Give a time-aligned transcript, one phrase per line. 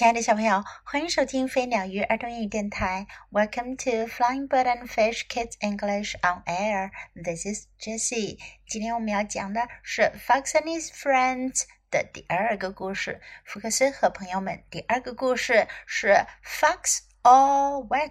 [0.00, 3.06] 亲爱的小朋友，欢迎收听飞鸟鱼儿童英语电台。
[3.30, 6.90] Welcome to Flying Bird and Fish Kids English on Air.
[7.22, 8.38] This is Jessie.
[8.66, 13.20] 今天我们要讲的是《Fox and His Friends》的第二个故事。
[13.44, 16.08] 福克斯和朋友们，第二个故事是《
[16.42, 18.10] Fox All Wet》。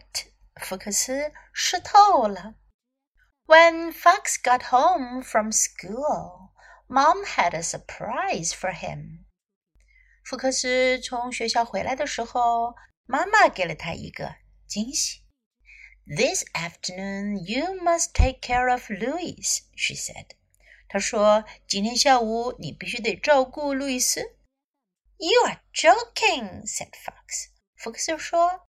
[0.61, 2.53] 福克斯湿透了。
[3.47, 6.51] When Fox got home from school,
[6.87, 9.22] Mom had a surprise for him.
[10.24, 12.74] 福克斯从学校回来的时候，
[13.04, 15.20] 妈妈给了他一个惊喜。
[16.06, 20.30] This afternoon you must take care of Louis, she said.
[20.88, 24.20] 她说：“今天下午你必须得照顾路易斯。”
[25.18, 27.50] You are joking, said Fox.
[27.76, 28.66] 福克斯说：“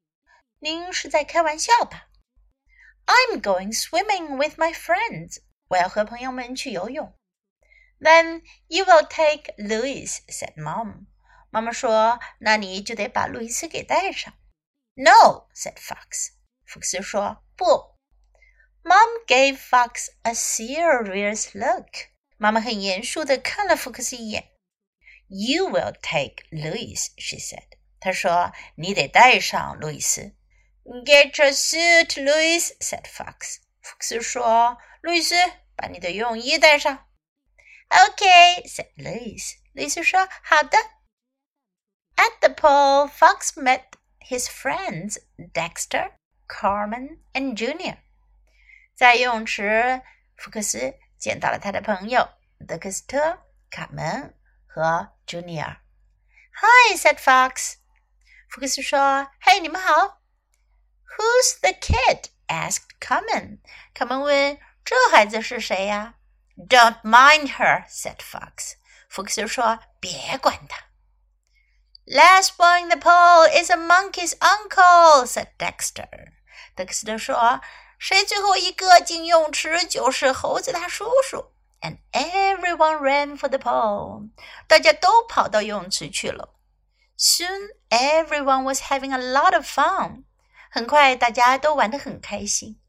[0.59, 2.09] 您是在开玩笑吧
[3.05, 5.37] ？”I'm going swimming with my friends.
[5.69, 7.17] 我要和朋友们去游泳。
[8.01, 11.05] Then you will take Louis, said Mom.
[11.54, 14.32] 妈妈说：“那你就得把路易斯给带上。”
[14.94, 16.30] No, said Fox.
[16.64, 17.98] 福克斯说：“不。”
[18.82, 22.08] Mom gave Fox a serious look.
[22.38, 24.52] 妈妈很严肃地看了福克斯一眼。
[25.28, 27.76] You will take Louis, she said.
[28.00, 30.34] 她说：“你得带上路易斯。”
[31.04, 33.58] Get your suit, Louis, said Fox.
[33.82, 35.34] 福克斯说：“路易斯，
[35.76, 37.06] 把你的游泳衣带上。”
[37.90, 39.56] Okay, said Louis.
[39.74, 40.78] 路易斯说：“好的。”
[42.16, 46.12] At the pool, Fox met his friends Dexter,
[46.46, 47.98] Carmen, and Junior.
[48.94, 50.02] 在游泳池，
[50.36, 52.28] 福克斯见到了他的朋友
[52.68, 53.38] 德克斯特、
[53.70, 54.34] 卡门
[54.66, 57.76] 和 Junior。Hi, said Fox.
[58.50, 60.20] 福克斯说：“嘿，你们好。”
[61.16, 62.30] Who's the kid?
[62.48, 63.60] asked Carmen.
[63.94, 66.16] 卡门问：“这孩子是谁呀？”
[66.56, 68.74] Don't mind her, said Fox.
[69.08, 70.83] 福克斯说：“别管他。””
[72.06, 76.32] Last one in the pool is a monkey's uncle," said Dexter.
[76.74, 77.60] 德克斯特说：“
[77.98, 84.30] 谁最后一个进泳池就是猴子他叔叔。” And everyone ran for the pool.
[84.66, 86.54] 大家都跑到游泳池去了。
[87.16, 90.24] Soon everyone was having a lot of fun.
[90.70, 92.80] 很快大家都玩得很开心。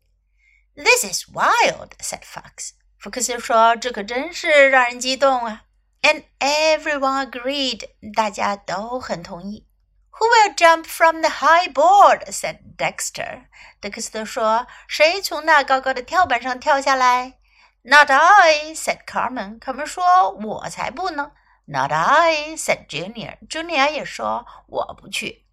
[0.75, 2.71] This is wild," said Fox.
[2.97, 5.64] 福克斯说：“这可真是让人激动啊！”！”
[6.01, 7.89] And everyone agreed.
[8.15, 9.67] 大家都很同意。
[10.11, 12.25] Who will jump from the high board?
[12.31, 13.45] said Dexter.
[13.79, 17.37] 德克斯特说：“谁从那高高的跳板上跳下来？”
[17.83, 19.57] Not I, said Carmen.
[19.59, 21.31] 卡门说：“我才不呢。”
[21.65, 23.37] Not I, said Junior.
[23.47, 25.45] Junior 也说：“我不去。”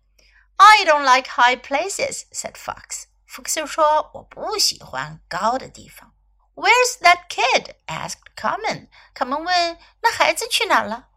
[0.57, 3.05] I don't like high places, said Fox.
[3.27, 6.13] 福克斯说：“我不喜欢高的地方。”
[6.56, 7.76] Where's that kid?
[7.88, 8.88] asked Carmen.
[9.16, 11.10] Carmen 问那孩子去哪了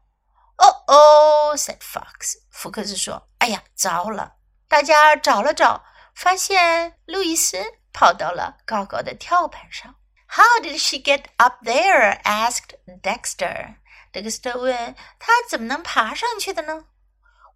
[0.57, 2.37] ？Oh oh, said Fox.
[2.51, 4.37] 福克斯说：“哎呀，糟了！”
[4.69, 7.59] 大家找了找，发现路易斯
[7.93, 9.97] 跑到了高高的跳板上。
[10.29, 12.21] How did she get up there?
[12.23, 13.77] asked Dexter.
[14.13, 16.87] Dexter 问他怎么能爬上去的呢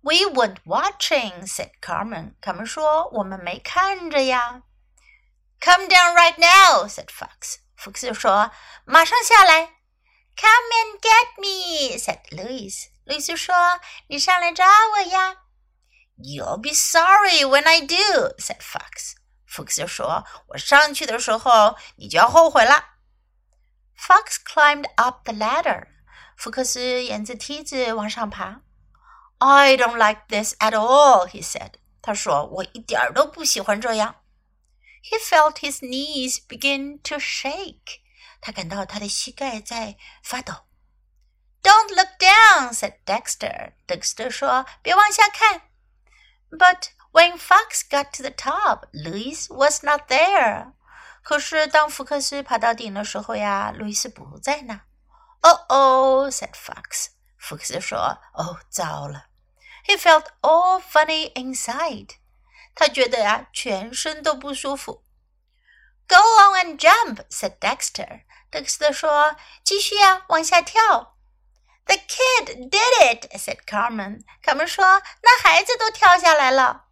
[0.03, 2.35] ？We weren't watching, said Carmen.
[2.43, 4.63] Carmen 说我们没看着呀。
[5.61, 7.57] Come down right now, said Fox.
[7.81, 8.51] 福克斯说
[8.85, 9.77] ：“马上下来。”
[10.37, 12.89] Come and get me," said Louis.
[13.05, 13.55] 路易斯说
[14.09, 15.37] ：“你上来找我呀。”
[16.23, 19.15] You'll be sorry when I do," said Fox.
[19.47, 22.85] 福克斯说：“我上去的时候，你就要后悔了。”
[23.99, 25.87] Fox climbed up the ladder.
[26.37, 28.61] 福克斯沿着梯子往上爬。
[29.39, 31.73] I don't like this at all, he said.
[32.03, 34.17] 他说：“我一点儿都不喜欢这样。”
[35.04, 38.02] He felt his knees begin to shake.
[38.42, 40.54] 他感到他的膝盖在发抖。
[41.62, 43.74] Don't look down," said Dexter.
[43.88, 45.62] Dexter 说：“别往下看。”
[46.52, 50.74] But when Fox got to the top, Louis was not there.
[51.24, 54.82] 可是当福克斯爬到顶的时候呀，路易斯不在那。
[55.42, 57.08] Oh oh, said Fox.
[57.38, 59.28] 福克斯说：“哦，糟了。”
[59.88, 62.16] He felt all funny inside.
[62.80, 65.04] 他觉得呀，全身都不舒服。
[66.08, 68.22] Go on and jump," said Dexter.
[68.52, 71.18] 德克斯特说：“继续呀，往下跳。”
[71.86, 74.24] The kid did it," said Carmen.
[74.42, 76.86] 卡门说：“那孩子都跳下来了。”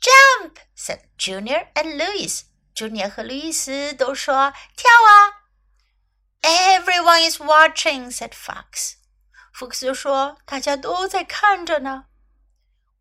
[0.00, 2.42] Jump," said Junior and Louis.
[2.74, 5.44] Junior 和路易斯都说：“跳啊！”
[6.42, 8.94] Everyone is watching," said Fox.
[9.52, 12.06] 福克斯说：“大家都在看着呢。”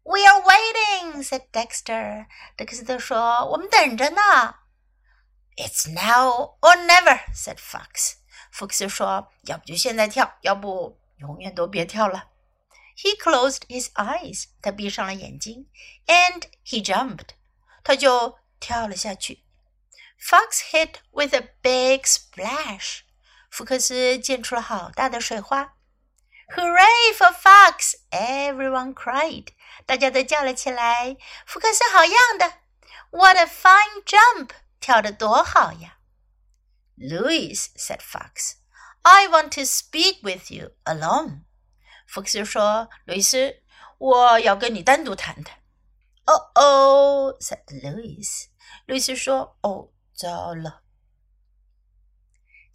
[0.07, 2.27] We are waiting," said Dexter.
[2.57, 4.55] 德克斯特说：“我们等着呢。”
[5.55, 8.15] It's now or never," said Fox.
[8.51, 12.29] 福克斯说：“要不就现在跳，要不永远都别跳了。”
[12.95, 14.45] He closed his eyes.
[14.61, 15.67] 他闭上了眼睛。
[16.05, 17.29] And he jumped.
[17.83, 19.43] 他就跳了下去。
[20.19, 23.01] Fox hit with a big splash.
[23.49, 25.75] 福克斯溅出了好大的水花。
[26.55, 27.95] Hooray for Fox!
[28.11, 29.47] Everyone cried.
[29.85, 31.17] 大家都叫了起来。
[31.45, 32.53] 福克斯好样的！
[33.11, 34.51] What a fine jump!
[34.79, 35.97] 跳得多好呀！
[36.97, 38.55] Louis said Fox,
[39.01, 41.43] "I want to speak with you alone."
[42.07, 43.61] 福克斯说：“路易斯，
[43.97, 45.57] 我要跟你单独谈谈。”
[46.25, 48.47] Oh oh, said Louis.
[48.85, 50.81] 路易斯说：“哦，糟了。”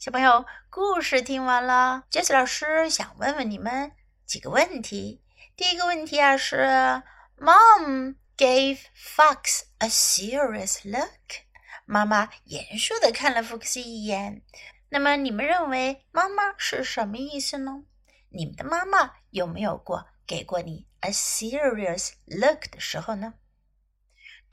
[0.04, 3.94] 小朋友，故事听完了，Jess 老师想问问你们
[4.26, 5.24] 几个问题。
[5.56, 7.02] 第一个问题啊是
[7.38, 11.46] ，Mom gave Fox a serious look。
[11.86, 14.42] 妈妈严肃的看了 Fox 一眼。
[14.90, 17.86] 那么你们认为妈妈是什么意思呢？
[18.28, 23.36] 你们的妈妈有没有过给过你 a serious look 的时候呢？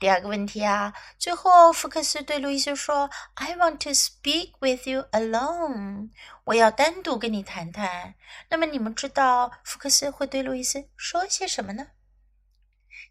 [0.00, 6.10] 第二个问题啊，最后福克斯对路易斯说：“I want to speak with you alone。”
[6.44, 8.14] 我要单独跟你谈谈。
[8.50, 11.88] 那么你们知道福克斯会对路易斯说些什么呢？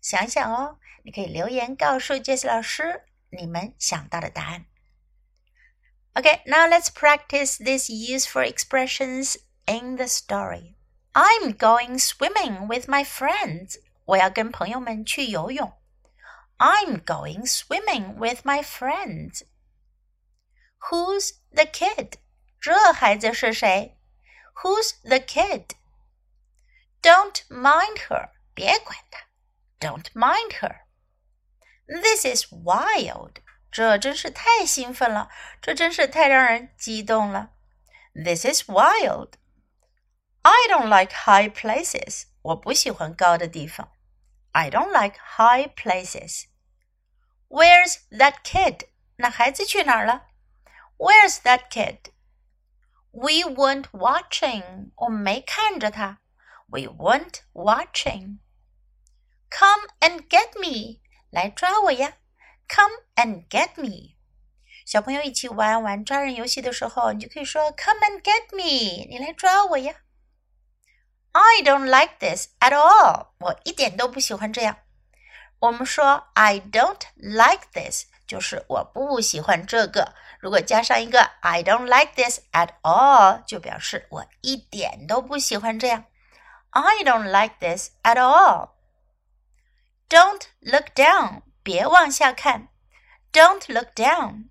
[0.01, 3.05] 想想哦，你可以留言告诉杰西老师。
[3.31, 4.65] 你们想到的答案。
[6.13, 9.35] Okay, now let's practice these useful expressions
[9.65, 10.75] in the story.
[11.13, 13.79] I'm going swimming with my friends.
[14.05, 15.73] 我要跟朋友们去游泳。
[16.59, 19.43] I'm going swimming with my friends.
[20.89, 22.19] Who's the kid?
[22.61, 23.97] 这孩子是谁？
[24.63, 25.71] Who's the kid?
[27.01, 28.29] Don't mind her.
[28.53, 29.25] 别管她。
[29.79, 30.85] Don't mind her.
[31.87, 33.35] This is wild！
[33.71, 35.29] 这真是太兴奋了，
[35.61, 37.51] 这真是太让人激动了。
[38.13, 39.33] This is wild.
[40.41, 42.23] I don't like high places.
[42.41, 43.91] 我不喜欢高的地方。
[44.53, 46.45] I don't like high places.
[47.50, 48.88] Where's that kid?
[49.16, 50.28] 那孩子去哪儿了
[50.98, 52.12] ？Where's that kid?
[53.10, 54.92] We weren't watching.
[54.94, 56.20] 我没看着他。
[56.68, 58.38] We weren't watching.
[59.50, 61.00] Come and get me.
[61.30, 62.18] 来抓我呀
[62.68, 64.14] ！Come and get me。
[64.86, 69.96] 小朋友一起玩玩抓人游戏的时候，你就可以说 Come and get me，你来抓我呀
[71.32, 74.76] ！I don't like this at all，我一点都不喜欢这样。
[75.59, 80.13] 我们说 I don't like this，就是我不喜欢这个。
[80.39, 86.05] 如果加上一个 I don't like this at all，就表示我一点都不喜欢这样。
[86.71, 91.41] I don't like this at all。don't look down.
[91.63, 92.67] 别往下看。
[93.33, 94.49] Don't look down.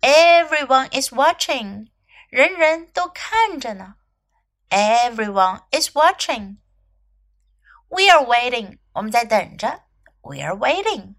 [0.00, 1.88] Everyone is watching.
[2.28, 3.94] 人人都看着呢。
[4.68, 6.58] Everyone is watching.
[7.88, 8.78] We are waiting.
[8.92, 9.84] 我们在等着。
[10.22, 11.14] We are waiting.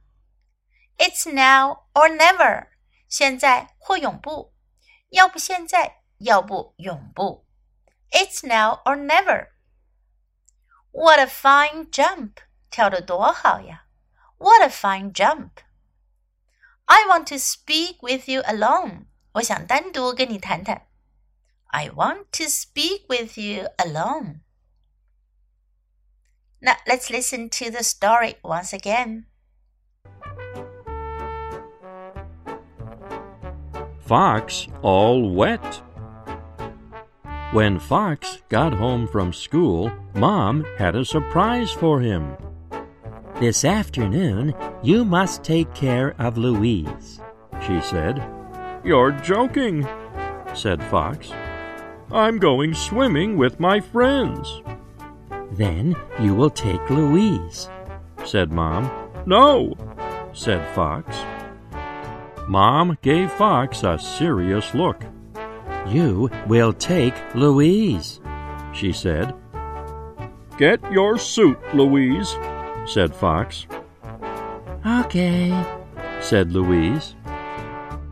[0.97, 2.67] It's now or never.
[3.07, 4.53] 现在或永不。
[5.09, 7.47] 要不现在，要不永不。
[8.11, 9.49] It's now or never.
[10.91, 12.33] What a fine jump!
[12.69, 13.85] 跳得多好呀！
[14.37, 15.49] What a fine jump!
[16.85, 19.05] I want to speak with you alone.
[19.33, 20.87] 我想单独跟你谈谈。
[21.67, 24.41] I want to speak with you alone.
[26.64, 29.26] Now let's listen to the story once again.
[33.98, 35.82] Fox all wet.
[37.52, 42.34] When Fox got home from school, Mom had a surprise for him.
[43.40, 47.20] This afternoon, you must take care of Louise,
[47.66, 48.24] she said.
[48.82, 49.86] You're joking,
[50.54, 51.30] said Fox.
[52.10, 54.62] I'm going swimming with my friends.
[55.56, 57.68] Then you will take Louise,
[58.24, 58.90] said Mom.
[59.24, 59.74] No,
[60.32, 61.16] said Fox.
[62.48, 65.02] Mom gave Fox a serious look.
[65.86, 68.20] You will take Louise,
[68.72, 69.32] she said.
[70.58, 72.36] Get your suit, Louise,
[72.86, 73.66] said Fox.
[74.84, 75.50] Okay,
[76.20, 77.14] said Louise.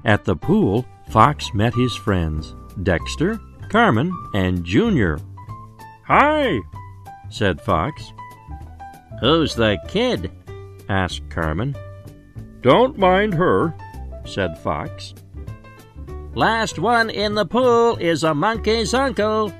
[0.04, 5.18] At the pool, Fox met his friends, Dexter, Carmen, and Junior.
[6.06, 6.60] Hi,
[7.32, 8.12] said Fox.
[9.20, 10.30] Who's the kid?
[10.88, 11.74] asked Carmen.
[12.60, 13.74] Don't mind her,
[14.24, 15.14] said Fox.
[16.34, 19.52] Last one in the pool is a monkey's uncle,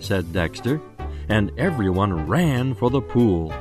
[0.00, 0.80] said Dexter,
[1.28, 3.52] and everyone ran for the pool.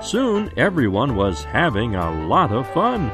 [0.00, 3.10] Soon everyone was having a lot of fun.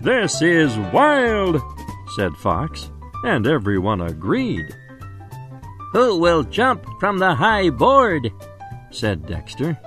[0.00, 1.60] This is wild,
[2.16, 2.90] said Fox,
[3.24, 4.66] and everyone agreed.
[5.92, 8.30] Who will jump from the high board?
[8.96, 9.78] Said Dexter.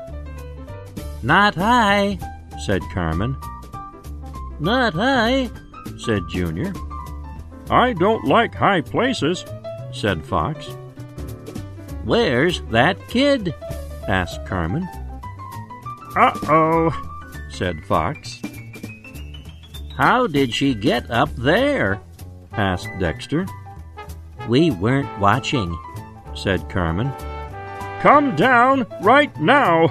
[1.24, 2.20] Not I,
[2.63, 3.36] said Carmen.
[4.60, 5.50] not I,
[5.98, 6.72] said Junior.
[7.72, 9.46] I don't like high places,
[9.92, 10.68] said Fox.
[12.04, 13.56] Where's that kid?
[14.08, 14.88] asked Carmen.
[16.16, 18.39] Uh oh, said Fox.
[19.98, 22.00] How did she get up there?
[22.54, 23.48] asked Dexter.
[24.48, 25.78] We weren't watching,
[26.36, 27.12] said Carmen.
[28.01, 29.88] Come down right now,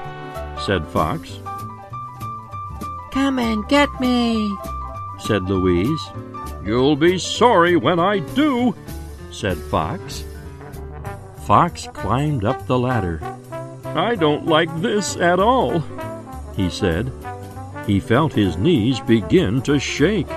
[0.64, 1.40] said Fox.
[3.12, 4.56] Come and get me,
[5.18, 6.00] said Louise.
[6.64, 8.74] You'll be sorry when I do,
[9.30, 10.24] said Fox.
[11.44, 13.20] Fox climbed up the ladder.
[13.84, 15.80] I don't like this at all,
[16.56, 17.12] he said.
[17.86, 20.28] He felt his knees begin to shake.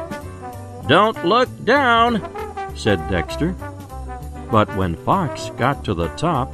[0.87, 2.21] Don't look down,
[2.75, 3.55] said Dexter.
[4.51, 6.53] But when Fox got to the top,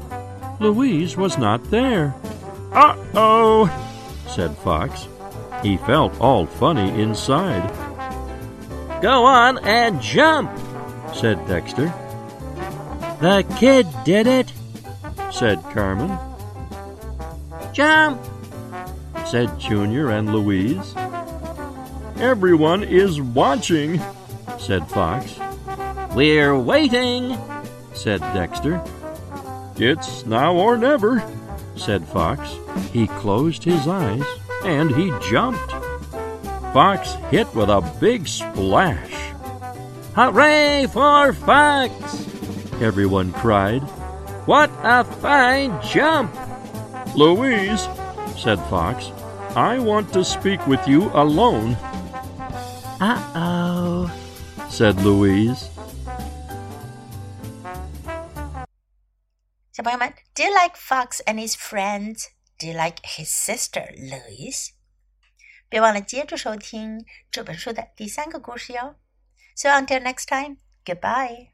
[0.59, 2.15] Louise was not there.
[2.71, 3.69] Uh oh,
[4.27, 5.07] said Fox.
[5.63, 7.67] He felt all funny inside.
[9.01, 10.51] Go on and jump,
[11.13, 11.93] said Dexter.
[13.21, 14.51] The kid did it,
[15.31, 16.17] said Carmen.
[17.73, 18.19] Jump,
[19.27, 20.93] said Junior and Louise.
[22.17, 24.01] Everyone is watching,
[24.59, 25.39] said Fox.
[26.15, 27.37] We're waiting,
[27.93, 28.83] said Dexter.
[29.79, 31.23] It's now or never,
[31.75, 32.57] said Fox.
[32.91, 34.23] He closed his eyes
[34.63, 35.71] and he jumped.
[36.73, 39.13] Fox hit with a big splash.
[40.15, 41.91] Hooray for Fox!
[42.81, 43.81] Everyone cried.
[44.47, 46.35] What a fine jump!
[47.15, 47.87] Louise,
[48.35, 49.11] said Fox,
[49.55, 51.77] I want to speak with you alone.
[52.99, 54.11] Uh oh,
[54.69, 55.69] said Louise.
[60.36, 62.30] ，Do you like Fox and his friends?
[62.58, 64.70] Do you like his sister Louise?
[65.68, 68.96] 别忘了接着收听这本书的第三个故事哟。
[69.54, 71.52] So until next time, goodbye.